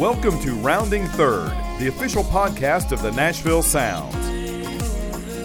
[0.00, 4.16] Welcome to Rounding Third, the official podcast of the Nashville Sounds.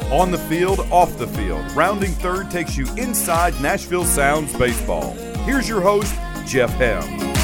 [0.09, 5.12] On the field, off the field, Rounding Third takes you inside Nashville Sounds baseball.
[5.44, 6.16] Here's your host,
[6.48, 7.34] Jeff Hem.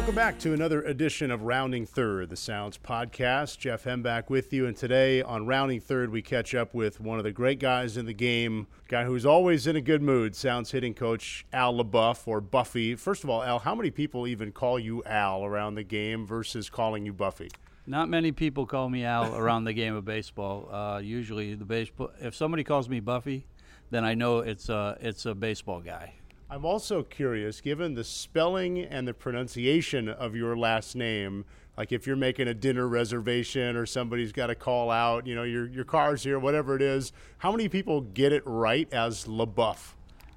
[0.00, 3.58] Welcome back to another edition of Rounding Third, the Sounds podcast.
[3.58, 7.18] Jeff Hem back with you, and today on Rounding Third, we catch up with one
[7.18, 10.70] of the great guys in the game, guy who's always in a good mood, Sounds
[10.70, 12.94] hitting coach Al LeBoeuf or Buffy.
[12.94, 16.70] First of all, Al, how many people even call you Al around the game versus
[16.70, 17.50] calling you Buffy?
[17.86, 20.74] Not many people call me Al around the game of baseball.
[20.74, 22.10] Uh, usually, the baseball.
[22.18, 23.44] If somebody calls me Buffy,
[23.90, 26.14] then I know it's a it's a baseball guy.
[26.52, 31.44] I'm also curious, given the spelling and the pronunciation of your last name,
[31.78, 35.44] like if you're making a dinner reservation or somebody's got to call out, you know,
[35.44, 39.94] your, your car's here, whatever it is, how many people get it right as LeBoeuf?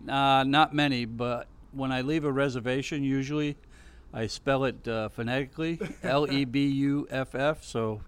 [0.08, 3.58] Uh, not many, but when I leave a reservation, usually
[4.14, 7.64] I spell it uh, phonetically, L E B U F F.
[7.64, 8.02] So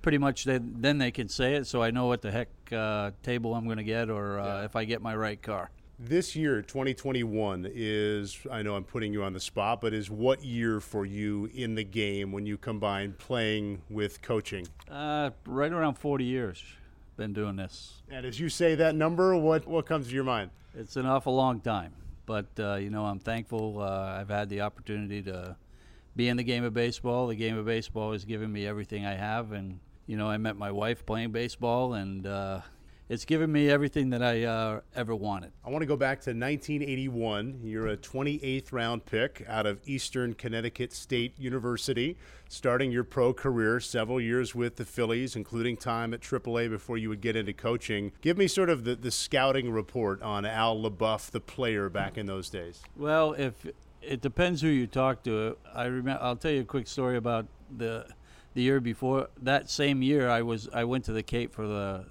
[0.00, 3.10] pretty much they, then they can say it, so I know what the heck uh,
[3.24, 4.64] table I'm going to get or uh, yeah.
[4.64, 5.70] if I get my right car.
[6.00, 10.44] This year, 2021, is, I know I'm putting you on the spot, but is what
[10.44, 14.68] year for you in the game when you combine playing with coaching?
[14.88, 16.62] Uh, right around 40 years.
[17.16, 17.94] Been doing this.
[18.08, 20.50] And as you say that number, what, what comes to your mind?
[20.76, 21.94] It's an awful long time.
[22.26, 25.56] But, uh, you know, I'm thankful uh, I've had the opportunity to
[26.14, 27.26] be in the game of baseball.
[27.26, 29.50] The game of baseball has given me everything I have.
[29.50, 32.60] And, you know, I met my wife playing baseball, and, uh,
[33.08, 35.52] it's given me everything that I uh, ever wanted.
[35.64, 37.60] I want to go back to 1981.
[37.62, 42.16] You're a 28th round pick out of Eastern Connecticut State University,
[42.48, 47.08] starting your pro career several years with the Phillies, including time at AAA before you
[47.08, 48.12] would get into coaching.
[48.20, 52.26] Give me sort of the, the scouting report on Al LeBoeuf, the player back in
[52.26, 52.82] those days.
[52.96, 53.66] Well, if
[54.02, 55.56] it depends who you talk to.
[55.74, 56.22] I remember.
[56.22, 58.06] I'll tell you a quick story about the
[58.54, 59.28] the year before.
[59.42, 62.06] That same year, I was I went to the Cape for the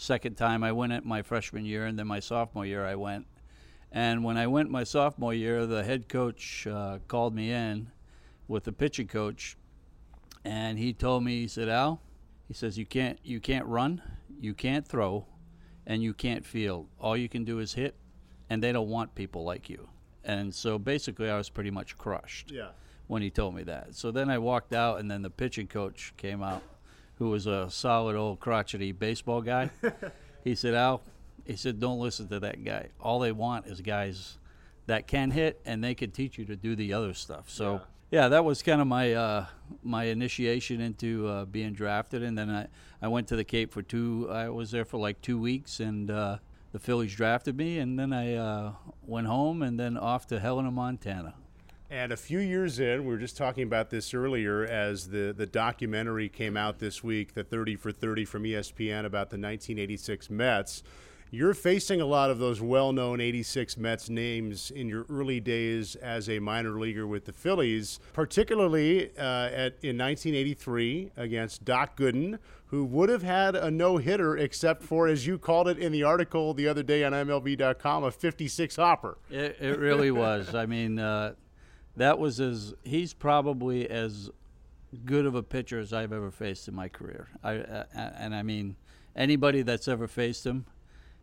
[0.00, 3.26] second time I went it my freshman year, and then my sophomore year I went.
[3.92, 7.90] And when I went my sophomore year, the head coach uh, called me in
[8.48, 9.56] with the pitching coach,
[10.44, 12.00] and he told me, he said, "Al,
[12.48, 14.00] he says you can't you can't run,
[14.40, 15.26] you can't throw,
[15.86, 16.88] and you can't field.
[16.98, 17.94] All you can do is hit,
[18.48, 19.88] and they don't want people like you."
[20.24, 22.50] And so basically, I was pretty much crushed.
[22.50, 22.70] Yeah.
[23.06, 26.14] When he told me that, so then I walked out, and then the pitching coach
[26.16, 26.62] came out
[27.20, 29.70] who was a solid old crotchety baseball guy.
[30.44, 31.02] he said, Al,
[31.46, 32.88] he said, don't listen to that guy.
[32.98, 34.38] All they want is guys
[34.86, 37.50] that can hit and they can teach you to do the other stuff.
[37.50, 39.46] So, yeah, yeah that was kind of my uh,
[39.82, 42.22] my initiation into uh, being drafted.
[42.22, 42.68] And then I,
[43.02, 46.10] I went to the Cape for two, I was there for like two weeks and
[46.10, 46.38] uh,
[46.72, 47.80] the Phillies drafted me.
[47.80, 51.34] And then I uh, went home and then off to Helena, Montana.
[51.90, 55.46] And a few years in, we were just talking about this earlier as the, the
[55.46, 60.84] documentary came out this week, the 30 for 30 from ESPN about the 1986 Mets.
[61.32, 65.96] You're facing a lot of those well known 86 Mets names in your early days
[65.96, 72.38] as a minor leaguer with the Phillies, particularly uh, at, in 1983 against Doc Gooden,
[72.66, 76.04] who would have had a no hitter except for, as you called it in the
[76.04, 79.18] article the other day on MLB.com, a 56 hopper.
[79.28, 80.54] It, it really was.
[80.54, 81.34] I mean, uh,
[81.96, 84.30] that was as he's probably as
[85.04, 87.28] good of a pitcher as I've ever faced in my career.
[87.42, 88.76] I uh, and I mean
[89.16, 90.66] anybody that's ever faced him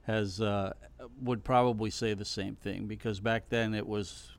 [0.03, 0.73] has uh,
[1.21, 4.31] would probably say the same thing because back then it was.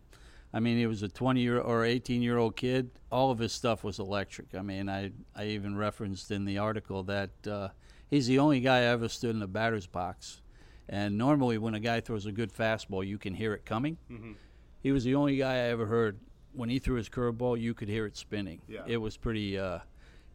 [0.51, 2.91] I mean, he was a 20 year or 18 year old kid.
[3.13, 4.55] All of his stuff was electric.
[4.55, 7.69] I mean, I I even referenced in the article that uh,
[8.09, 10.41] he's the only guy I ever stood in the batter's box.
[10.89, 13.99] And normally, when a guy throws a good fastball, you can hear it coming.
[14.11, 14.33] Mm-hmm
[14.81, 16.19] he was the only guy I ever heard
[16.53, 17.61] when he threw his curveball.
[17.61, 18.61] You could hear it spinning.
[18.69, 18.83] Yeah.
[18.87, 19.59] It was pretty.
[19.59, 19.81] Uh,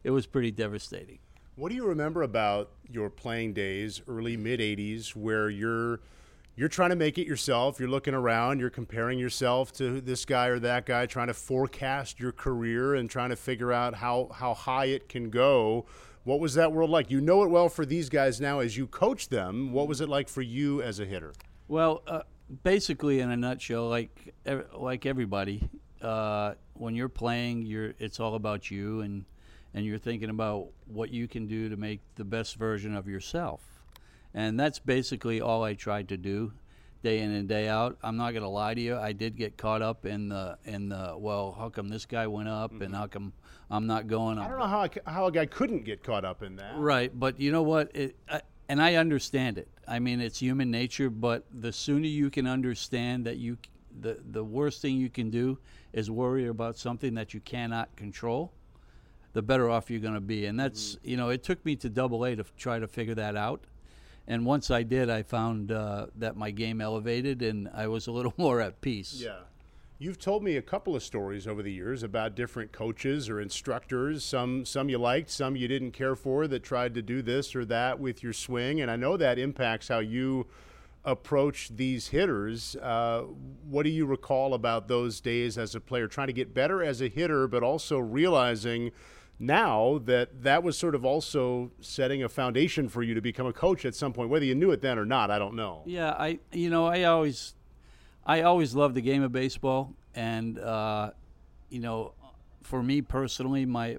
[0.04, 1.20] it was pretty devastating.
[1.56, 6.02] What do you remember about your playing days, early mid '80s, where you're
[6.56, 7.80] you're trying to make it yourself.
[7.80, 8.60] You're looking around.
[8.60, 13.10] You're comparing yourself to this guy or that guy, trying to forecast your career and
[13.10, 15.86] trying to figure out how how high it can go.
[16.24, 17.12] What was that world like?
[17.12, 19.72] You know it well for these guys now as you coach them.
[19.74, 21.34] What was it like for you as a hitter?
[21.68, 22.22] Well, uh,
[22.64, 24.34] basically, in a nutshell, like
[24.76, 25.68] like everybody,
[26.02, 29.26] uh, when you're playing, you're it's all about you, and
[29.74, 33.62] and you're thinking about what you can do to make the best version of yourself,
[34.34, 36.54] and that's basically all I tried to do,
[37.02, 37.98] day in and day out.
[38.04, 41.16] I'm not gonna lie to you, I did get caught up in the in the
[41.18, 42.84] well, how come this guy went up, mm-hmm.
[42.84, 43.34] and how come
[43.72, 44.38] I'm not going?
[44.38, 44.46] up?
[44.46, 46.78] I don't know how how a guy couldn't get caught up in that.
[46.78, 47.96] Right, but you know what?
[47.96, 49.68] It, I, and I understand it.
[49.88, 53.58] I mean, it's human nature, but the sooner you can understand that you
[54.00, 55.60] the the worst thing you can do
[55.92, 58.52] is worry about something that you cannot control.
[59.34, 61.90] The better off you're going to be, and that's you know it took me to
[61.90, 63.64] Double A to f- try to figure that out.
[64.28, 68.12] And once I did, I found uh, that my game elevated, and I was a
[68.12, 69.14] little more at peace.
[69.14, 69.40] Yeah.
[70.00, 74.26] You've told me a couple of stories over the years about different coaches or instructors.
[74.26, 77.64] Some some you liked, some you didn't care for that tried to do this or
[77.66, 80.48] that with your swing, and I know that impacts how you
[81.06, 82.76] approach these hitters.
[82.78, 83.24] Uh,
[83.70, 87.02] what do you recall about those days as a player, trying to get better as
[87.02, 88.92] a hitter, but also realizing
[89.40, 93.54] now that that was sort of also setting a foundation for you to become a
[93.54, 95.84] coach at some point, whether you knew it then or not, I don't know.
[95.86, 97.56] Yeah, I you know I always
[98.26, 101.12] I always loved the game of baseball, and uh,
[101.70, 102.14] you know,
[102.62, 103.98] for me personally, my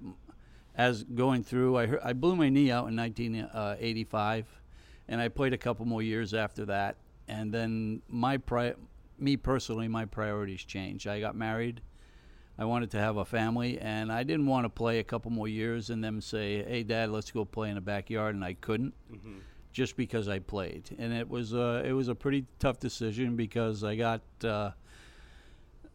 [0.75, 4.61] as going through, I I blew my knee out in 1985,
[5.07, 8.75] and I played a couple more years after that, and then my pri-
[9.19, 11.07] me personally, my priorities changed.
[11.07, 11.81] I got married.
[12.57, 15.47] I wanted to have a family, and I didn't want to play a couple more
[15.47, 18.93] years and then say, "Hey, Dad, let's go play in the backyard," and I couldn't,
[19.75, 20.89] just because I played.
[20.97, 24.71] And it was uh, it was a pretty tough decision because I got uh,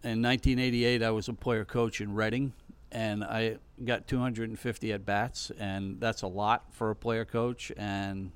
[0.05, 2.53] in 1988 I was a player coach in Reading,
[2.93, 7.73] and I got 250 at bats, and that's a lot for a player coach.
[7.75, 8.33] And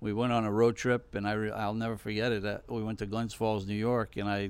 [0.00, 2.42] we went on a road trip, and I re- I'll never forget it.
[2.46, 4.48] Uh, we went to Glens Falls, New York, and I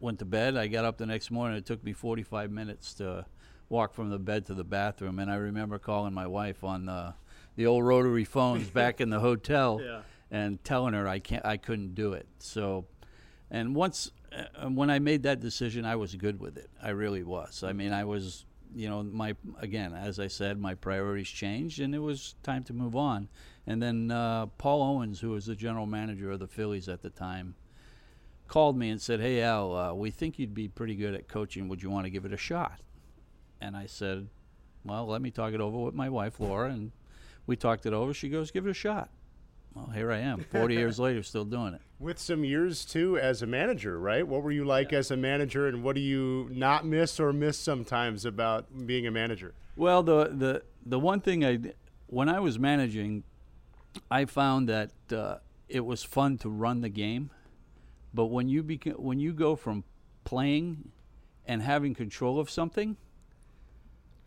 [0.00, 0.56] went to bed.
[0.56, 1.56] I got up the next morning.
[1.56, 3.24] It took me 45 minutes to
[3.68, 7.14] walk from the bed to the bathroom, and I remember calling my wife on the
[7.58, 10.02] the old rotary phones back in the hotel Yeah.
[10.30, 12.28] and telling her I can't, I couldn't do it.
[12.38, 12.86] So,
[13.50, 16.70] and once uh, when I made that decision, I was good with it.
[16.80, 17.64] I really was.
[17.64, 18.44] I mean, I was,
[18.76, 22.72] you know, my again, as I said, my priorities changed, and it was time to
[22.72, 23.28] move on.
[23.66, 27.10] And then uh, Paul Owens, who was the general manager of the Phillies at the
[27.10, 27.56] time,
[28.46, 31.68] called me and said, "Hey Al, uh, we think you'd be pretty good at coaching.
[31.68, 32.78] Would you want to give it a shot?"
[33.60, 34.28] And I said,
[34.84, 36.92] "Well, let me talk it over with my wife Laura." And
[37.48, 38.14] we talked it over.
[38.14, 39.08] She goes, "Give it a shot."
[39.74, 41.80] Well, here I am, 40 years later, still doing it.
[41.98, 44.26] With some years too as a manager, right?
[44.26, 47.58] What were you like as a manager, and what do you not miss or miss
[47.58, 49.54] sometimes about being a manager?
[49.74, 51.58] Well, the the the one thing I
[52.06, 53.24] when I was managing,
[54.10, 57.30] I found that uh, it was fun to run the game,
[58.12, 59.84] but when you beca- when you go from
[60.24, 60.92] playing
[61.46, 62.98] and having control of something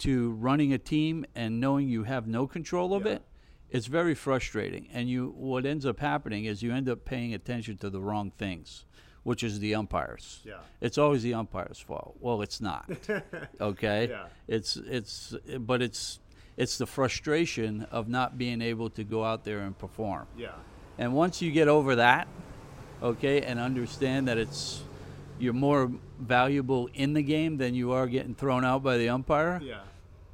[0.01, 3.13] to running a team and knowing you have no control of Yeah.
[3.13, 3.21] it,
[3.69, 4.87] it's very frustrating.
[4.93, 8.31] And you what ends up happening is you end up paying attention to the wrong
[8.37, 8.85] things,
[9.23, 10.41] which is the umpires.
[10.43, 10.55] Yeah.
[10.81, 12.17] It's always the umpire's fault.
[12.19, 12.89] Well, it's not.
[13.61, 14.07] okay?
[14.09, 14.25] Yeah.
[14.47, 16.19] It's it's but it's
[16.57, 20.27] it's the frustration of not being able to go out there and perform.
[20.37, 20.51] Yeah.
[20.97, 22.27] And once you get over that,
[23.01, 24.83] okay, and understand that it's
[25.41, 29.59] you're more valuable in the game than you are getting thrown out by the umpire,
[29.63, 29.81] Yeah.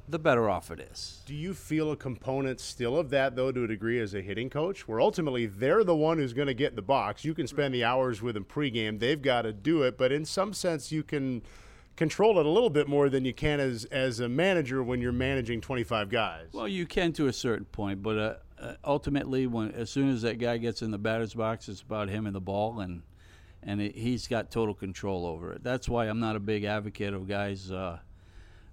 [0.08, 1.22] the better off it is.
[1.26, 4.50] Do you feel a component still of that, though, to a degree, as a hitting
[4.50, 7.24] coach, where ultimately they're the one who's going to get in the box?
[7.24, 10.24] You can spend the hours with them pregame; they've got to do it, but in
[10.24, 11.42] some sense, you can
[11.96, 15.10] control it a little bit more than you can as as a manager when you're
[15.12, 16.46] managing 25 guys.
[16.52, 20.22] Well, you can to a certain point, but uh, uh, ultimately, when as soon as
[20.22, 23.02] that guy gets in the batter's box, it's about him and the ball, and
[23.62, 25.62] and it, he's got total control over it.
[25.64, 27.98] That's why I'm not a big advocate of guys, uh,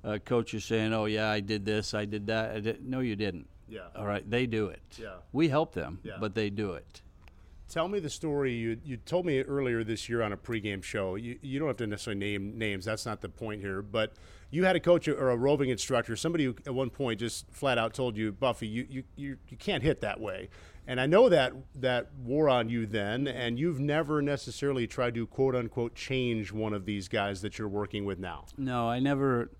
[0.03, 2.87] uh, coaches saying, "Oh yeah, I did this, I did that." I did.
[2.87, 3.47] No, you didn't.
[3.67, 3.87] Yeah.
[3.95, 4.81] All right, they do it.
[4.97, 5.15] Yeah.
[5.33, 6.17] We help them, Yeah.
[6.19, 7.01] but they do it.
[7.67, 11.15] Tell me the story you you told me earlier this year on a pregame show.
[11.15, 12.85] You you don't have to necessarily name names.
[12.85, 13.81] That's not the point here.
[13.81, 14.13] But
[14.51, 17.79] you had a coach or a roving instructor, somebody who at one point just flat
[17.79, 20.49] out told you, Buffy, you you you, you can't hit that way.
[20.87, 25.25] And I know that that wore on you then, and you've never necessarily tried to
[25.25, 28.45] quote unquote change one of these guys that you're working with now.
[28.57, 29.51] No, I never.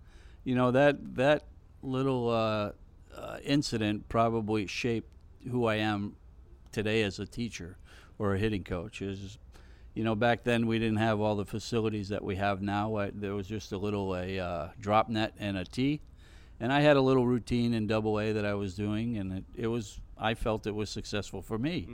[0.44, 1.46] You know that that
[1.82, 2.72] little uh,
[3.16, 5.10] uh, incident probably shaped
[5.50, 6.16] who I am
[6.72, 7.78] today as a teacher
[8.20, 9.02] or a hitting coach.
[9.02, 9.40] Is
[9.96, 12.98] you know back then we didn't have all the facilities that we have now.
[12.98, 16.02] I, there was just a little a uh, drop net and a tee,
[16.60, 19.44] and I had a little routine in Double A that I was doing, and it,
[19.56, 21.88] it was I felt it was successful for me.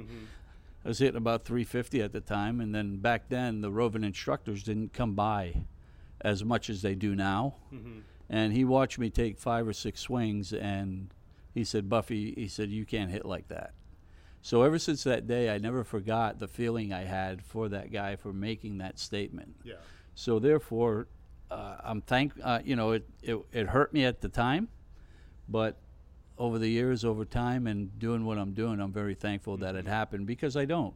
[0.84, 4.64] I was hitting about 350 at the time, and then back then the roving instructors
[4.64, 5.66] didn't come by
[6.22, 7.56] as much as they do now.
[8.30, 11.14] And he watched me take five or six swings, and
[11.54, 13.74] he said, "Buffy," he said, "you can't hit like that."
[14.42, 18.16] So ever since that day, I never forgot the feeling I had for that guy
[18.16, 19.56] for making that statement.
[19.64, 19.76] Yeah.
[20.16, 21.08] So therefore,
[21.52, 24.70] uh, I'm thank uh, you know it, it it hurt me at the time,
[25.48, 25.78] but
[26.42, 29.86] over the years, over time, and doing what I'm doing, I'm very thankful that it
[29.86, 30.96] happened because I don't.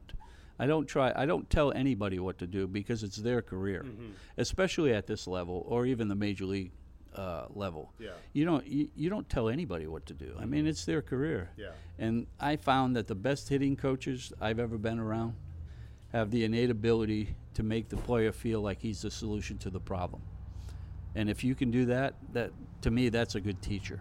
[0.58, 1.14] I don't try.
[1.16, 4.12] I don't tell anybody what to do because it's their career, Mm-hmm.
[4.38, 6.72] especially at this level or even the major league
[7.16, 7.94] uh, level.
[8.00, 8.08] Yeah.
[8.08, 8.18] Mm-hmm.
[8.34, 8.68] You don't.
[8.68, 10.36] You, you don't tell anybody what to do.
[10.40, 11.52] I mean, it's their career.
[11.58, 11.74] Yeah.
[12.00, 15.36] And I found that the best hitting coaches I've ever been around
[16.12, 19.80] have the innate ability to make the player feel like he's the solution to the
[19.80, 20.22] problem.
[21.14, 24.00] And if you can do that, that to me, that's a good teacher.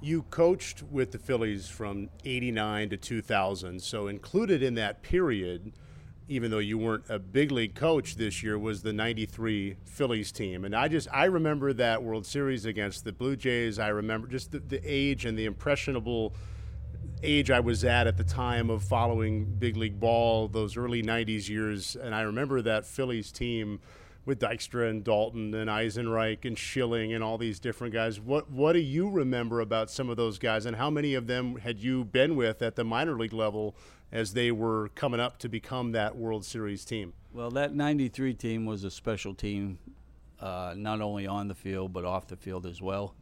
[0.00, 3.82] You coached with the Phillies from 89 to 2000.
[3.82, 5.72] So, included in that period,
[6.28, 10.64] even though you weren't a big league coach this year, was the 93 Phillies team.
[10.64, 13.78] And I just, I remember that World Series against the Blue Jays.
[13.78, 16.34] I remember just the, the age and the impressionable
[17.22, 21.48] age I was at at the time of following big league ball, those early 90s
[21.48, 21.96] years.
[21.96, 23.80] And I remember that Phillies team
[24.26, 28.20] with Dykstra and Daulton and Eisenreich and Schilling and all these different guys.
[28.20, 31.56] What what do you remember about some of those guys, and how many of them
[31.56, 33.74] had you been with at the minor league level
[34.12, 37.14] as they were coming up to become that World Series team?
[37.32, 39.78] Well, that 93 team was a special team,
[40.40, 43.14] uh, not only on the field, but off the field as well.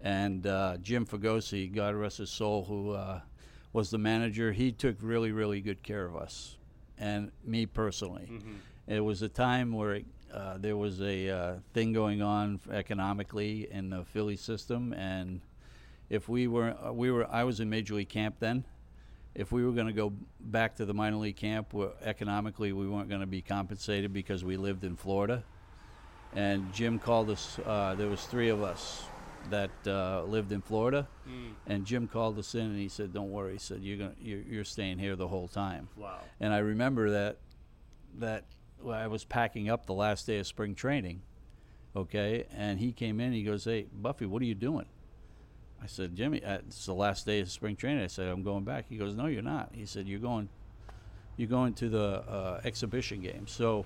[0.00, 3.20] And uh, Jim Fregosi, God rest his soul, who uh,
[3.72, 6.56] was the manager, he took really, really good care of us
[6.96, 8.28] and me personally.
[8.86, 13.68] It was a time where it, uh, there was a uh, thing going on economically
[13.70, 15.40] in the Philly system, and
[16.10, 18.64] if we were, uh, we were, I was in Major League Camp then.
[19.34, 23.08] If we were going to go back to the minor league camp, economically we weren't
[23.08, 25.44] going to be compensated because we lived in Florida,
[26.34, 27.58] and Jim called us.
[27.64, 29.04] Uh, there was three of us
[29.50, 31.06] that uh, lived in Florida,
[31.66, 34.40] and Jim called us in and he said, "Don't worry," he said, "You're gonna, you're,
[34.40, 36.20] you're staying here the whole time." Wow.
[36.40, 37.38] And I remember that
[38.18, 38.44] that
[38.86, 41.22] I was packing up the last day of spring training,
[41.96, 43.32] okay, and he came in.
[43.32, 44.86] He goes, "Hey, Buffy, what are you doing?"
[45.82, 48.64] I said, "Jimmy, uh, it's the last day of spring training." I said, "I'm going
[48.64, 50.48] back." He goes, "No, you're not." He said, "You're going,
[51.36, 53.84] you're going to the uh, exhibition game." So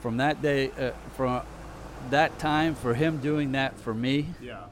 [0.00, 1.42] from that day, uh, from
[2.10, 4.64] that time, for him doing that for me, Yeah.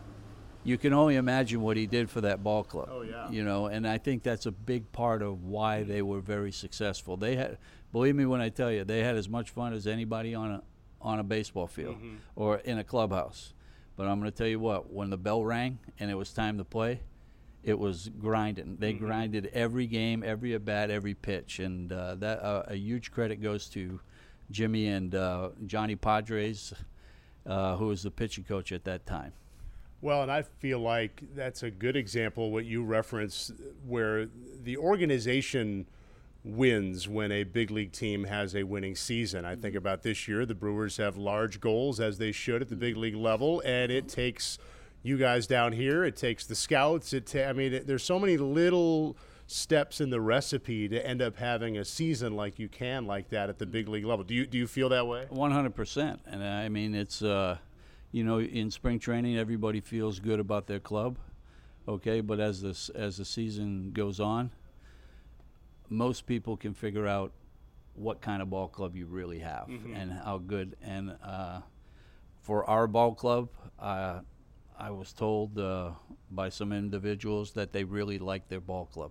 [0.64, 2.88] you can only imagine what he did for that ball club.
[2.90, 3.30] Oh, yeah.
[3.30, 7.16] You know, and I think that's a big part of why they were very successful.
[7.16, 7.58] They had,
[7.92, 10.62] believe me when I tell you, they had as much fun as anybody on a
[11.02, 12.14] on a baseball field Mm-hmm.
[12.36, 13.54] or in a clubhouse.
[13.96, 16.58] But I'm going to tell you what, when the bell rang and it was time
[16.58, 17.00] to play,
[17.62, 18.76] it was grinding.
[18.78, 19.04] They Mm-hmm.
[19.06, 23.40] grinded every game, every at bat, every pitch, and uh, that uh, a huge credit
[23.42, 24.00] goes to
[24.50, 26.72] Jimmy and uh, Johnny Podres,
[27.46, 29.32] uh, who was the pitching coach at that time.
[30.02, 33.52] Well, and I feel like that's a good example what you reference
[33.86, 34.28] where
[34.62, 35.86] the organization
[36.42, 39.44] wins when a big league team has a winning season.
[39.44, 42.76] I think about this year, the Brewers have large goals as they should at the
[42.76, 44.58] big league level, and it takes
[45.02, 47.12] you guys down here, it takes the scouts.
[47.12, 49.16] It ta- I mean, it, there's so many little
[49.46, 53.48] steps in the recipe to end up having a season like you can like that
[53.48, 54.24] at the big league level.
[54.24, 55.26] Do you do you feel that way?
[55.28, 57.58] One hundred percent, and I mean it's uh,
[58.12, 61.18] you know in spring training everybody feels good about their club,
[61.88, 64.50] okay, but as this as the season goes on,
[65.90, 67.32] most people can figure out
[67.94, 70.76] what kind of ball club you really have and how good.
[70.82, 71.60] And uh,
[72.40, 74.20] for our ball club, uh,
[74.78, 75.90] I was told uh,
[76.30, 79.10] by some individuals that they really liked their ball club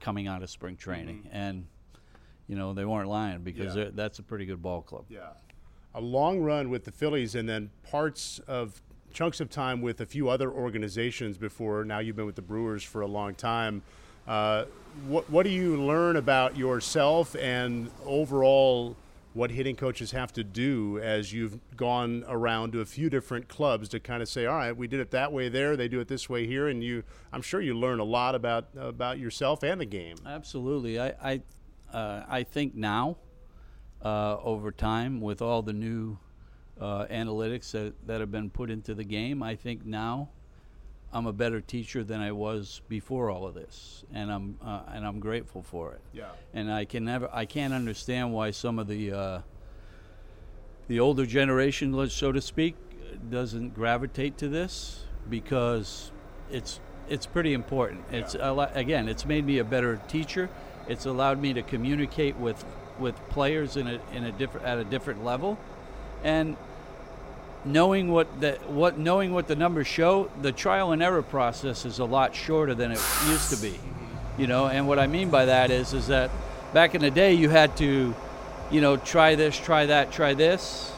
[0.00, 1.66] coming out of spring training, and
[2.46, 3.88] you know they weren't lying because Yeah.
[3.94, 5.06] that's a pretty good ball club.
[5.08, 5.30] Yeah.
[5.94, 8.82] A long run with the Phillies and then parts of
[9.14, 12.82] chunks of time with a few other organizations before now you've been with the Brewers
[12.82, 13.82] for a long time.
[14.26, 14.64] Uh,
[15.06, 18.96] what, what do you learn about yourself and overall
[19.34, 23.86] what hitting coaches have to do as you've gone around to a few different clubs
[23.90, 26.08] to kind of say, all right, we did it that way there, they do it
[26.08, 27.02] this way here, and you,
[27.34, 30.16] I'm sure you learn a lot about about yourself and the game.
[30.26, 30.98] Absolutely.
[30.98, 31.42] I I,
[31.92, 33.18] uh, I think now,
[34.02, 36.18] uh, over time, with all the new
[36.80, 40.30] uh, analytics that, that have been put into the game, I think now
[41.16, 45.06] I'm a better teacher than I was before all of this, and I'm uh, and
[45.06, 46.02] I'm grateful for it.
[46.12, 46.24] Yeah.
[46.52, 49.40] And I can never I can't understand why some of the uh,
[50.88, 52.76] the older generation, so to speak,
[53.30, 56.12] doesn't gravitate to this because
[56.50, 58.04] it's it's pretty important.
[58.12, 60.50] It's a lot, again, it's made me a better teacher.
[60.86, 62.62] It's allowed me to communicate with
[62.98, 65.56] with players in a in a different at a different level,
[66.22, 66.58] and
[67.66, 71.98] knowing what the what knowing what the numbers show, the trial and error process is
[71.98, 73.78] a lot shorter than it used to be.
[74.38, 76.30] You know, and what I mean by that is is that
[76.72, 78.14] back in the day you had to,
[78.70, 80.92] you know, try this, try that, try this.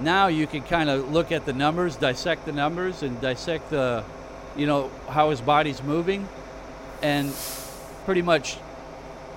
[0.00, 4.02] Now you can kind of look at the numbers, dissect the numbers, and dissect the,
[4.56, 6.26] you know, how his body's moving,
[7.02, 7.32] and
[8.04, 8.56] pretty much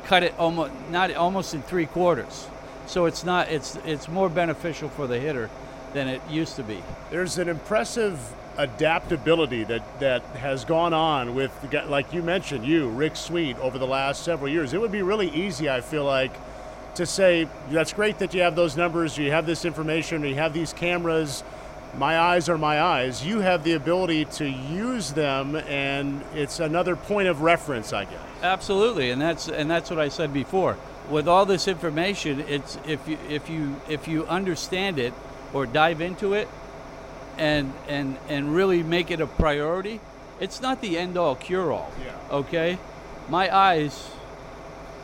[0.05, 2.47] cut it almost not almost in three quarters.
[2.87, 5.49] So it's not it's it's more beneficial for the hitter
[5.93, 6.83] than it used to be.
[7.09, 8.19] There's an impressive
[8.57, 11.51] adaptability that, that has gone on with,
[11.87, 14.73] like you mentioned, you, Rick Sweet, over the last several years.
[14.73, 16.31] It would be really easy, I feel like,
[16.95, 20.53] to say, that's great that you have those numbers, you have this information, you have
[20.53, 21.43] these cameras.
[21.95, 23.23] My eyes are my eyes.
[23.23, 28.19] You have the ability to use them, and it's another point of reference, I guess.
[28.41, 30.75] Absolutely, and that's and that's what I said before.
[31.09, 35.13] With all this information, it's if you if you if you understand it
[35.53, 36.47] or dive into it,
[37.37, 39.99] and and and really make it a priority,
[40.39, 41.91] it's not the end all cure all.
[42.03, 42.15] Yeah.
[42.31, 42.77] Okay,
[43.29, 44.09] my eyes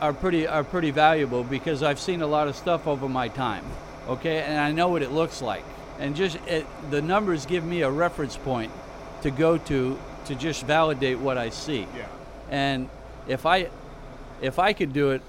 [0.00, 3.64] are pretty are pretty valuable because I've seen a lot of stuff over my time.
[4.08, 5.64] Okay, and I know what it looks like,
[5.98, 8.72] and just it, the numbers give me a reference point
[9.22, 11.86] to go to to just validate what I see.
[11.96, 12.06] Yeah.
[12.50, 12.88] And
[13.28, 13.68] if I
[14.40, 15.22] if I could do it,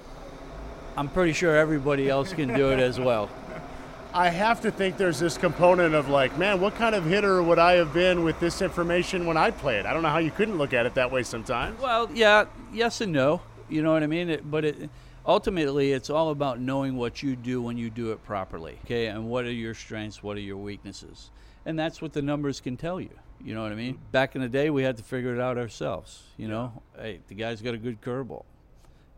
[0.97, 3.29] I'm pretty sure everybody else can do it as well.
[4.13, 7.59] I have to think there's this component of like, man, what kind of hitter would
[7.59, 9.85] I have been with this information when I played?
[9.85, 11.79] I don't know how you couldn't look at it that way sometimes.
[11.79, 13.41] Well, yeah, yes and no.
[13.69, 14.29] You know what I mean?
[14.29, 14.89] It, but it,
[15.25, 18.77] ultimately, it's all about knowing what you do when you do it properly.
[18.83, 20.21] Okay, and what are your strengths?
[20.21, 21.31] What are your weaknesses?
[21.65, 23.17] And that's what the numbers can tell you.
[23.41, 23.93] You know what I mean?
[23.93, 24.11] Mm-hmm.
[24.11, 26.21] Back in the day, we had to figure it out ourselves.
[26.35, 28.43] You know, hey, the guy's got a good curveball,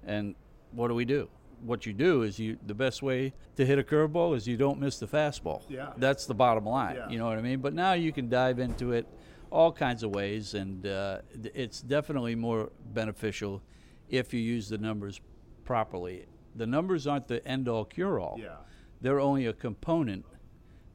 [0.06, 0.36] and
[0.72, 1.30] what do we do?
[1.65, 4.79] What you do is you the best way to hit a curveball is you don't
[4.79, 5.63] miss the fastball.
[5.70, 5.93] Yeah.
[5.98, 6.96] That's the bottom line.
[6.96, 7.10] Yeah.
[7.10, 7.60] You know what I mean?
[7.60, 9.08] But now you can dive into it
[9.50, 11.20] all kinds of ways, and uh,
[11.53, 13.62] it's definitely more beneficial
[14.10, 15.22] if you use the numbers
[15.63, 16.25] properly.
[16.55, 18.38] The numbers aren't the end all cure all.
[18.39, 18.55] Yeah.
[19.01, 20.25] They're only a component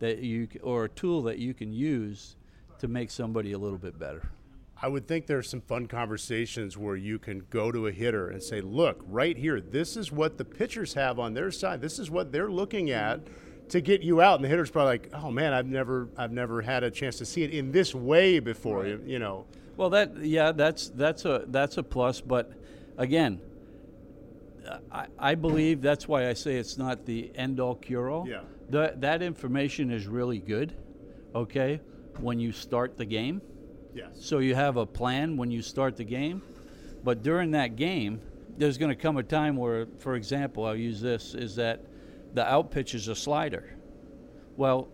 [0.01, 2.37] that you or a tool that you can use
[2.79, 4.29] to make somebody a little bit better.
[4.81, 8.41] I would think there's some fun conversations where you can go to a hitter and
[8.41, 11.81] say, look, right here, this is what the pitchers have on their side.
[11.81, 13.21] This is what they're looking at
[13.71, 14.37] to get you out.
[14.37, 17.27] And the hitter's probably like, oh man, I've never I've never had a chance to
[17.27, 18.79] see it in this way before.
[18.79, 18.89] Right.
[18.89, 19.47] You, you know.
[19.77, 22.53] Well that yeah, that's that's a that's a plus, but
[22.97, 23.41] again,
[24.93, 28.29] I, I believe that's why I say it's not the end all cure all.
[28.29, 28.43] Yeah.
[28.71, 30.75] That that information is really good,
[31.35, 31.81] okay,
[32.21, 33.43] when you start the game
[33.95, 34.11] Yes.
[34.21, 36.43] So you have a plan when you start the game,
[37.05, 38.21] but during that game,
[38.57, 41.85] there's going to come a time where, for example, I'll use this is that
[42.35, 43.77] the out pitch is a slider.
[44.57, 44.89] Well,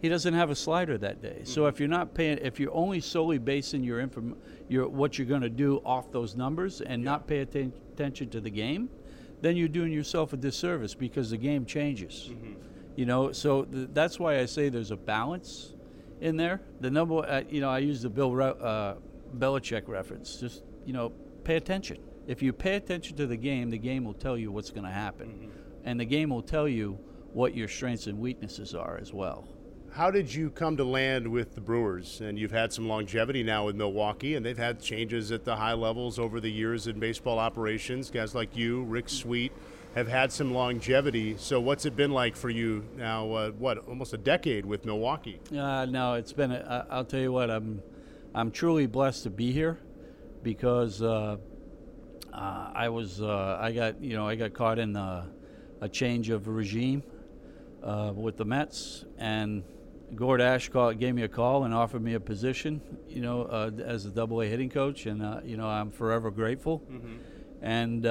[0.00, 1.36] he doesn't have a slider that day.
[1.36, 1.44] Mm-hmm.
[1.44, 4.36] So if you're not paying, if you're only solely basing your inform,
[4.68, 7.10] your what you're going to do off those numbers and yeah.
[7.10, 8.88] not pay atten- attention to the game,
[9.40, 12.30] then you're doing yourself a disservice because the game changes.
[12.30, 12.52] Mm-hmm.
[12.96, 15.73] You know, so th- that's why I say there's a balance
[16.20, 16.60] in there.
[16.80, 18.94] The number, uh, you know, I use the Bill uh,
[19.36, 20.36] Belichick reference.
[20.36, 21.12] Just you know,
[21.44, 21.98] pay attention.
[22.26, 24.92] If you pay attention to the game, the game will tell you what's going to
[24.92, 25.50] happen, mm-hmm.
[25.84, 26.98] and the game will tell you
[27.32, 29.48] what your strengths and weaknesses are as well.
[29.90, 32.20] How did you come to land with the Brewers?
[32.20, 35.74] And you've had some longevity now with Milwaukee, and they've had changes at the high
[35.74, 38.10] levels over the years in baseball operations.
[38.10, 39.52] Guys like you, Rick Sweet
[39.94, 41.36] have had some longevity.
[41.38, 43.30] So, what's it been like for you now?
[43.32, 45.40] Uh, what almost a decade with Milwaukee?
[45.56, 46.52] Uh, no, it's been.
[46.52, 47.50] A, I'll tell you what.
[47.50, 47.82] I'm
[48.34, 49.78] I'm truly blessed to be here
[50.42, 51.36] because uh,
[52.32, 55.30] uh I was uh, I got you know I got caught in a,
[55.80, 57.02] a change of regime
[57.82, 59.64] uh, with the Mets and.
[60.14, 64.04] Gord Ash called, gave me a call and offered me a position, you know, as
[64.04, 66.80] a Double A hitting coach, and you know I'm forever grateful.
[66.88, 67.16] Mm-hmm.
[67.62, 68.06] And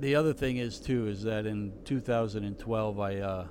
[0.00, 3.46] the other thing is too is that in 2012 I uh,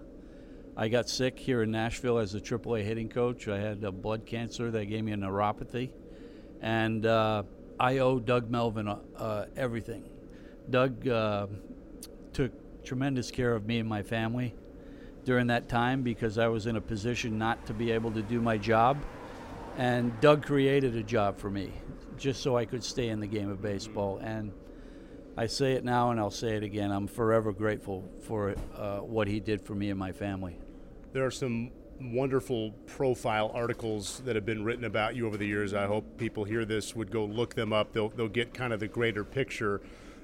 [0.75, 3.47] I got sick here in Nashville as a AAA hitting coach.
[3.47, 5.89] I had a blood cancer that gave me a neuropathy,
[6.62, 7.43] and uh,
[7.79, 10.03] I owe Doug Melvin uh, everything.
[10.69, 11.47] Doug uh,
[12.31, 12.51] took
[12.83, 14.53] tremendous care of me and my family
[15.25, 18.39] during that time because I was in a position not to be able to do
[18.39, 18.97] my job,
[19.77, 21.73] and Doug created a job for me
[22.17, 24.51] just so I could stay in the game of baseball and
[25.39, 26.91] I say it now and I'll say it again.
[26.91, 30.58] I'm forever grateful for uh, what he did for me and my family.
[31.13, 31.69] There are some
[32.02, 35.76] wonderful profile articles that have been written about you over the years.
[35.76, 37.93] I hope people hear this would go look them up.
[37.93, 39.82] They'll, they'll get kind of the greater picture.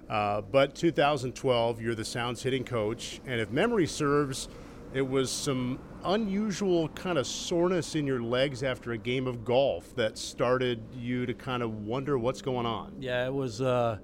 [0.10, 4.50] Uh, but 2012, you're the Sounds hitting coach, and if memory serves,
[4.94, 9.96] it was some unusual kind of soreness in your legs after a game of golf
[9.96, 12.96] that started you to kind of wonder what's going on.
[13.00, 13.62] Yeah, it was.
[13.62, 14.00] Uh,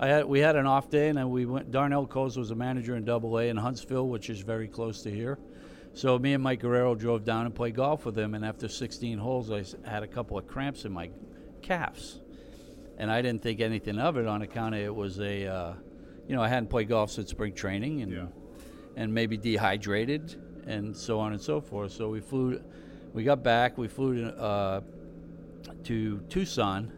[0.00, 1.70] I had we had an off day, and then we went.
[1.70, 5.10] Darnell Coles was a manager in Double A in Huntsville, which is very close to
[5.10, 5.38] here.
[5.94, 8.34] So me and Mike Guerrero drove down and played golf with him.
[8.34, 11.10] And after 16 holes, I had a couple of cramps in my
[11.60, 12.20] calves,
[12.98, 15.74] and I didn't think anything of it on account of it was a uh,
[16.26, 18.26] you know, I hadn't played golf since spring training, and Yeah.
[18.96, 20.34] and maybe dehydrated,
[20.66, 21.92] and so on and so forth.
[21.92, 22.60] So we flew,
[23.12, 24.80] we got back, we flew to, uh,
[25.84, 26.92] to Tucson,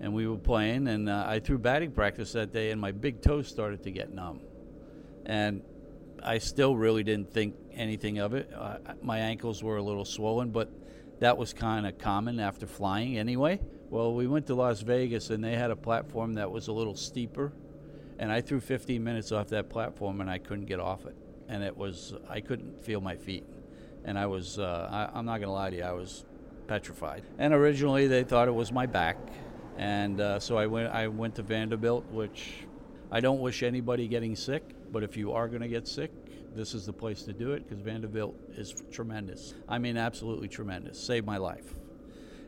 [0.00, 3.22] and we were playing, and uh, I threw batting practice that day, and my big
[3.22, 4.40] toe started to get numb,
[5.24, 5.62] and
[6.22, 8.50] I still really didn't think anything of it.
[8.54, 10.70] Uh, my ankles were a little swollen, but
[11.20, 13.60] that was kind of common after flying anyway.
[13.88, 16.96] Well, we went to Las Vegas, and they had a platform that was a little
[16.96, 17.52] steeper,
[18.18, 21.16] and I threw 15 minutes off that platform, and I couldn't get off it,
[21.48, 23.44] and it was I couldn't feel my feet,
[24.04, 26.24] and I was uh, I, I'm not gonna lie to you, I was
[26.66, 27.22] petrified.
[27.38, 29.16] And originally they thought it was my back,
[29.76, 32.66] and uh, so I went I went to Vanderbilt, which
[33.10, 36.10] I don't wish anybody getting sick, but if you are gonna get sick,
[36.54, 39.54] this is the place to do it because Vanderbilt is tremendous.
[39.68, 40.98] I mean, absolutely tremendous.
[40.98, 41.74] Saved my life.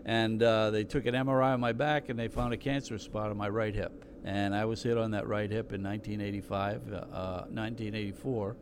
[0.07, 3.31] And uh, they took an MRI on my back and they found a cancer spot
[3.31, 4.07] on my right hip.
[4.25, 8.57] And I was hit on that right hip in 1985, uh, uh, 1984,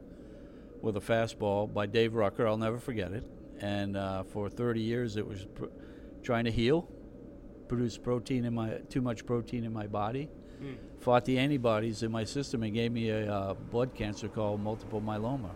[0.83, 2.46] with a fastball by Dave Rucker.
[2.46, 3.24] I'll never forget it.
[3.61, 5.66] And uh, for 30 years, it was pr-
[6.22, 6.88] trying to heal,
[7.68, 10.29] produce protein in my too much protein in my body,
[11.00, 15.00] fought the antibodies in my system, and gave me a uh, blood cancer called multiple
[15.00, 15.50] myeloma.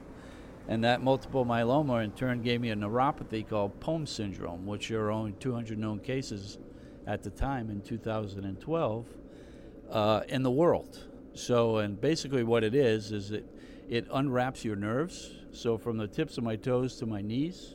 [0.69, 5.01] And that multiple myeloma in turn gave me a neuropathy called POEMS syndrome, which there
[5.01, 6.59] are only 200 known cases
[7.07, 9.07] at the time in 2012
[9.91, 11.07] uh, in the world.
[11.35, 13.45] So, and basically what it is is it
[13.91, 15.33] it unwraps your nerves.
[15.51, 17.75] So from the tips of my toes to my knees,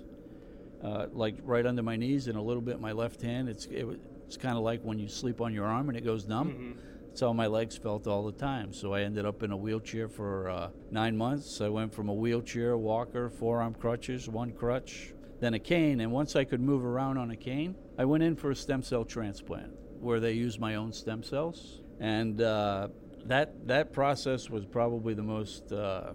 [0.82, 3.86] uh, like right under my knees and a little bit my left hand, it's it,
[4.26, 6.78] it's kind of like when you sleep on your arm and it goes numb.
[7.08, 8.74] That's how my legs felt all the time.
[8.74, 11.62] So I ended up in a wheelchair for uh, nine months.
[11.62, 16.02] I went from a wheelchair, walker, forearm crutches, one crutch, then a cane.
[16.02, 18.84] And once I could move around on a cane, I went in for a stem
[18.84, 21.82] cell transplant where they used my own stem cells.
[22.02, 22.90] And uh,
[23.26, 26.14] that, that process was probably the most uh,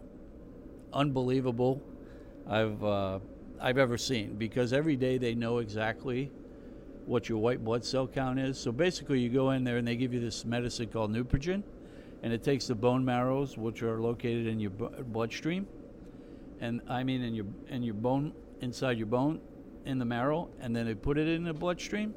[0.92, 1.82] unbelievable
[2.46, 3.20] I've, uh,
[3.58, 6.30] I've ever seen because every day they know exactly
[7.10, 8.56] what your white blood cell count is.
[8.56, 11.64] So basically, you go in there and they give you this medicine called Neupogen,
[12.22, 15.66] and it takes the bone marrows, which are located in your bloodstream,
[16.60, 19.40] and I mean in your in your bone inside your bone,
[19.86, 22.14] in the marrow, and then they put it in the bloodstream.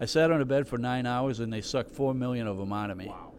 [0.00, 2.72] I sat on a bed for nine hours, and they sucked four million of them
[2.72, 3.06] out of me.
[3.06, 3.32] Wow.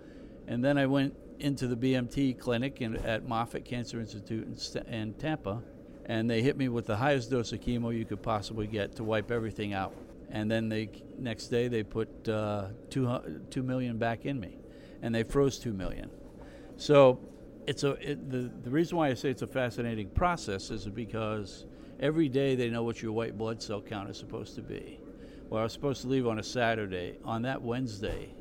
[0.47, 5.13] And then I went into the BMT clinic in, at Moffitt Cancer Institute in, in
[5.15, 5.61] Tampa,
[6.05, 9.03] and they hit me with the highest dose of chemo you could possibly get to
[9.03, 9.93] wipe everything out.
[10.29, 14.57] And then they next day they put uh, two, two million back in me,
[15.01, 16.09] and they froze two million.
[16.75, 17.19] So
[17.65, 21.65] it's a it, the the reason why I say it's a fascinating process is because
[21.99, 24.99] every day they know what your white blood cell count is supposed to be.
[25.49, 27.19] Well, I was supposed to leave on a Saturday.
[27.23, 28.35] On that Wednesday,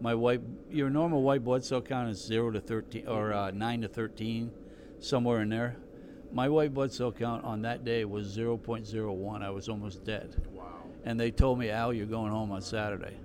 [0.00, 3.82] my white your normal white blood cell count is zero to thirteen or uh, nine
[3.82, 4.50] to thirteen,
[4.98, 5.76] somewhere in there.
[6.34, 9.42] My white blood cell count on that day was zero point zero one.
[9.44, 10.34] I was almost dead.
[10.52, 10.82] Wow.
[11.04, 13.16] And they told me, Al, you're going home on Saturday.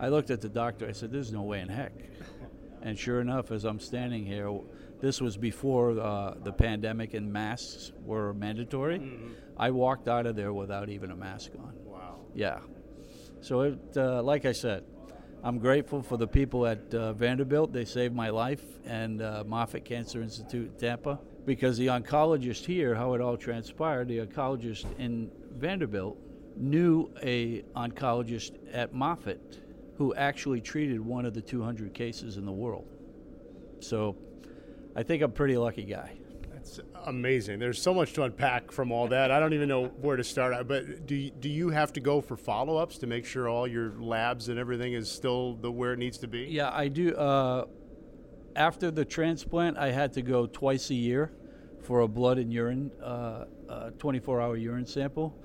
[0.00, 0.88] I looked at the doctor.
[0.88, 1.92] I said, "There's no way in heck."
[2.80, 4.50] And sure enough, as I'm standing here,
[5.00, 9.12] this was before uh, the pandemic and masks were mandatory.
[9.56, 11.74] I walked out of there without even a mask on.
[11.84, 12.20] Wow.
[12.34, 12.60] Yeah.
[13.40, 14.84] So, it, uh, like I said,
[15.42, 17.72] I'm grateful for the people at uh, Vanderbilt.
[17.72, 21.18] They saved my life, and uh, Moffitt Cancer Institute in Tampa.
[21.44, 26.16] Because the oncologist here, how it all transpired, the oncologist in Vanderbilt
[26.56, 29.60] knew a oncologist at Moffitt
[29.96, 32.86] who actually treated one of the 200 cases in the world.
[33.80, 34.16] So,
[34.96, 36.12] I think I'm a pretty lucky guy.
[36.52, 37.58] That's amazing.
[37.58, 39.30] There's so much to unpack from all that.
[39.30, 40.66] I don't even know where to start.
[40.66, 43.66] But do you, do you have to go for follow ups to make sure all
[43.66, 46.44] your labs and everything is still the where it needs to be?
[46.44, 47.14] Yeah, I do.
[47.14, 47.66] Uh,
[48.56, 51.32] after the transplant, I had to go twice a year
[51.82, 55.36] for a blood and urine, uh, uh, 24-hour urine sample.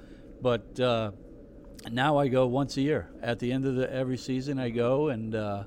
[0.42, 1.12] But uh,
[1.92, 3.10] now I go once a year.
[3.22, 5.64] At the end of the every season, I go, and uh,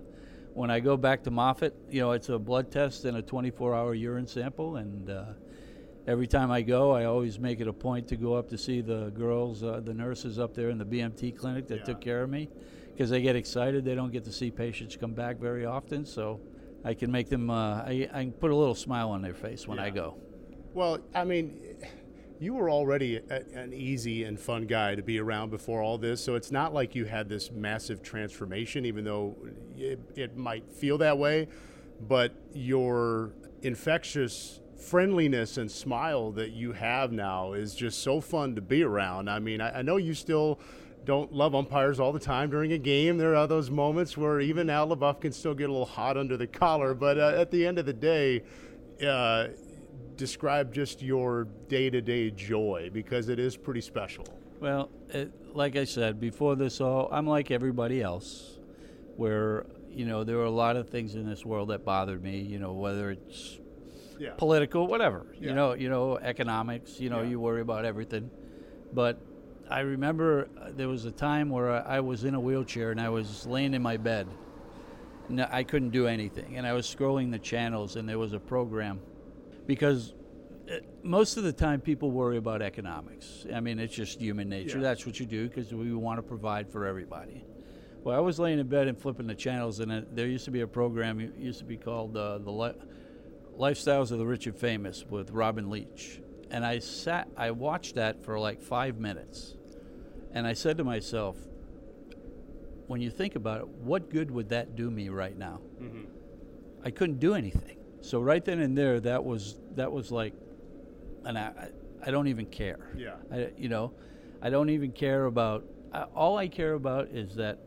[0.54, 3.94] when I go back to Moffitt, you know, it's a blood test and a 24-hour
[3.94, 5.24] urine sample, and uh,
[6.06, 8.80] every time I go, I always make it a point to go up to see
[8.80, 12.30] the girls, uh, the nurses up there in the BMT clinic that took care of
[12.30, 12.48] me,
[12.92, 13.84] because they get excited.
[13.84, 16.40] They don't get to see patients come back very often, so
[16.84, 17.50] I can make them.
[17.50, 20.16] Uh, I, I can put a little smile on their face when I go.
[20.74, 21.60] Well, I mean,
[22.40, 26.22] you were already a, an easy and fun guy to be around before all this,
[26.22, 29.36] so it's not like you had this massive transformation, even though
[29.76, 31.48] it, it might feel that way.
[32.00, 38.60] But your infectious friendliness and smile that you have now is just so fun to
[38.60, 39.30] be around.
[39.30, 40.58] I mean, I, I know you still
[41.04, 43.18] don't love umpires all the time during a game.
[43.18, 46.36] There are those moments where even Al LeBoeuf can still get a little hot under
[46.36, 46.94] the collar.
[46.94, 48.42] But uh, at the end of the day,
[49.06, 49.48] uh,
[50.16, 54.24] describe just your day to day joy because it is pretty special.
[54.60, 58.58] Well, it, like I said before this all, I'm like everybody else,
[59.16, 62.38] where you know there were a lot of things in this world that bothered me.
[62.38, 63.58] You know, whether it's
[64.20, 64.34] Yeah.
[64.36, 65.26] political, whatever.
[65.34, 65.48] Yeah.
[65.48, 67.00] You know, you know, economics.
[67.00, 67.30] You know, Yeah.
[67.30, 68.30] you worry about everything.
[68.92, 69.18] But
[69.72, 73.08] I remember uh, there was a time where I was in a wheelchair and I
[73.08, 74.28] was laying in my bed.
[75.30, 78.38] No, I couldn't do anything, and I was scrolling the channels, and there was a
[78.38, 79.00] program,
[79.66, 80.12] because
[80.70, 83.46] uh, most of the time people worry about economics.
[83.54, 84.76] I mean, it's just human nature.
[84.76, 84.82] Yeah.
[84.82, 87.44] That's what you do because we want to provide for everybody.
[88.04, 90.50] Well, I was laying in bed and flipping the channels, and it, there used to
[90.50, 91.18] be a program.
[91.20, 92.74] It used to be called uh, the Li-
[93.56, 98.22] Lifestyles of the Rich and Famous with Robin Leach, and I sat, I watched that
[98.24, 99.56] for like five minutes,
[100.32, 101.36] and I said to myself,
[102.86, 105.60] when you think about it, what good would that do me right now?
[105.80, 106.04] Mm-hmm.
[106.84, 107.78] I couldn't do anything.
[108.00, 110.34] So right then and there, that was that was like,
[111.24, 111.68] and I,
[112.04, 112.90] I- don't even care.
[112.96, 113.14] Yeah.
[113.30, 113.92] I, you know,
[114.42, 115.64] I don't even care about.
[115.92, 117.60] I, all I care about is that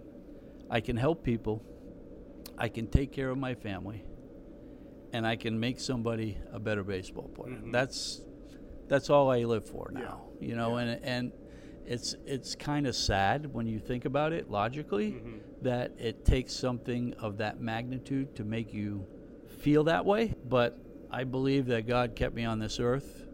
[0.69, 1.63] I can help people,
[2.57, 4.03] I can take care of my family,
[5.13, 7.53] and I can make somebody a better baseball player.
[7.55, 7.71] Mm-hmm.
[7.71, 8.21] That's
[8.89, 10.23] that's all I live for now.
[10.41, 11.31] You know, and and
[11.87, 15.37] it's it's kind of sad when you think about it logically mm-hmm.
[15.61, 19.05] that it takes something of that magnitude to make you
[19.59, 20.33] feel that way.
[20.47, 20.77] But
[21.11, 23.27] I believe that God kept me on this earth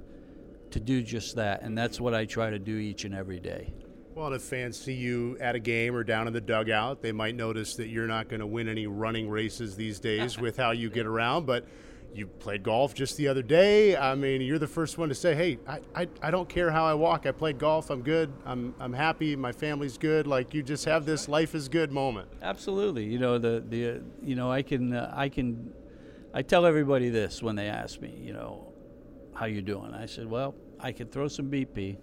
[0.72, 3.74] to do just that, and that's what I try to do each and every day.
[4.14, 7.36] Well, if fans see you at a game or down in the dugout, they might
[7.36, 10.90] notice that you're not going to win any running races these days with how you
[10.90, 11.46] get around.
[11.46, 11.66] But
[12.13, 13.95] you played golf just the other day.
[13.95, 16.86] I mean, you're the first one to say, "Hey, I, I, I don't care how
[16.86, 17.26] I walk.
[17.26, 17.89] I played golf.
[17.89, 18.32] I'm good.
[18.45, 19.36] I'm I'm happy.
[19.36, 22.30] My family's good." Like you just have this life is good moment.
[22.41, 23.06] Absolutely.
[23.06, 25.74] You know the the uh, you know I can uh, I can
[26.34, 28.71] I tell everybody this when they ask me, you know,
[29.34, 29.93] how you doing?
[29.93, 31.97] I said, well, I can throw some BP,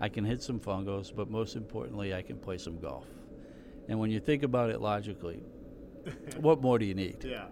[0.00, 3.06] I can hit some fungos, but most importantly, I can play some golf.
[3.88, 5.42] And when you think about it logically,
[6.40, 7.22] what more do you need?
[7.24, 7.46] Yeah.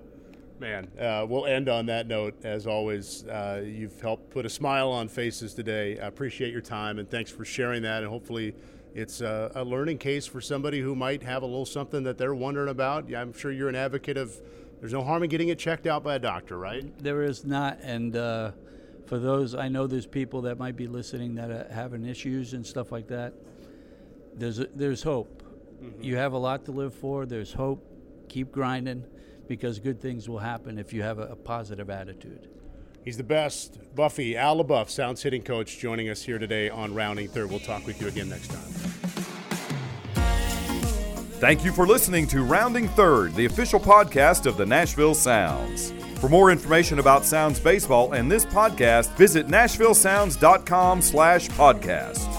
[0.59, 2.35] Man, uh, we'll end on that note.
[2.43, 5.99] As always, uh, you've helped put a smile on faces today.
[5.99, 8.03] I appreciate your time and thanks for sharing that.
[8.03, 8.55] And hopefully,
[8.95, 12.35] it's a, a learning case for somebody who might have a little something that they're
[12.35, 13.11] wondering about.
[13.11, 14.41] Yeah, I'm sure you're an advocate of
[14.81, 16.99] there's no harm in getting it checked out by a doctor, right?
[17.03, 18.53] There is not, and uh,
[19.07, 22.67] for those I know, there's people that might be listening that are having issues and
[22.67, 23.35] stuff like that.
[24.35, 25.43] There's there's hope.
[26.01, 27.27] You have a lot to live for.
[27.27, 27.85] There's hope.
[28.29, 29.05] Keep grinding,
[29.49, 32.49] because good things will happen if you have a, a positive attitude.
[33.05, 33.79] He's the best.
[33.95, 37.51] Buffy, Al LeBoeuf, Sounds hitting coach, joining us here today on Rounding Third.
[37.51, 38.87] We'll talk with you again next time.
[41.39, 45.93] Thank you for listening to Rounding Third, the official podcast of the Nashville Sounds.
[46.19, 52.36] For more information about Sounds baseball and this podcast, visit nashvillesounds.com slash podcast.